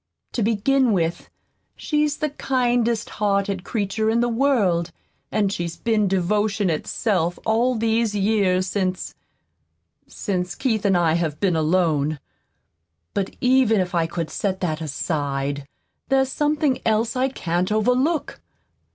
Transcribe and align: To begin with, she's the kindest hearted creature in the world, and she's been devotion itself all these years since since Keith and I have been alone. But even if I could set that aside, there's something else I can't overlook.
To 0.31 0.41
begin 0.41 0.93
with, 0.93 1.29
she's 1.75 2.17
the 2.17 2.31
kindest 2.31 3.07
hearted 3.21 3.63
creature 3.63 4.09
in 4.09 4.19
the 4.19 4.29
world, 4.29 4.91
and 5.31 5.53
she's 5.53 5.75
been 5.77 6.07
devotion 6.07 6.71
itself 6.71 7.37
all 7.45 7.75
these 7.75 8.15
years 8.15 8.65
since 8.65 9.13
since 10.07 10.55
Keith 10.55 10.85
and 10.85 10.97
I 10.97 11.13
have 11.13 11.39
been 11.39 11.55
alone. 11.55 12.19
But 13.13 13.35
even 13.41 13.79
if 13.79 13.93
I 13.93 14.07
could 14.07 14.31
set 14.31 14.59
that 14.61 14.81
aside, 14.81 15.67
there's 16.09 16.31
something 16.31 16.81
else 16.83 17.15
I 17.15 17.29
can't 17.29 17.71
overlook. 17.71 18.39